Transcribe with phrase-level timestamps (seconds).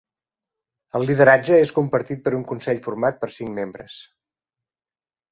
[0.99, 3.99] El lideratge és compartit per un consell format per cinc membres.